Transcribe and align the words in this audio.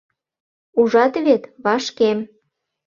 —Ужат 0.79 1.13
вет, 1.25 1.43
вашкем. 1.63 2.17